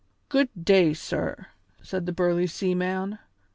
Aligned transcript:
"Good 0.29 0.49
day, 0.65 0.95
sir!" 0.95 1.45
said 1.83 2.07
that 2.07 2.13
burly 2.13 2.47
seaman. 2.47 3.19